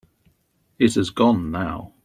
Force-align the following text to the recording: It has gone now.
It 0.79 0.95
has 0.95 1.11
gone 1.11 1.51
now. 1.51 1.93